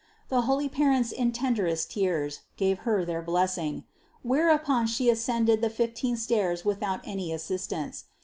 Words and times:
The 0.29 0.41
holy 0.49 0.67
parents 0.67 1.11
in 1.11 1.31
tenderest 1.31 1.91
tears 1.91 2.39
gave 2.57 2.79
Her 2.89 3.05
their 3.05 3.21
blessing; 3.21 3.83
whereupon 4.23 4.87
She 4.87 5.11
ascended 5.11 5.61
the 5.61 5.69
fifteen 5.69 6.17
stairs 6.17 6.65
without 6.65 7.01
any 7.03 7.31
assistance. 7.31 8.05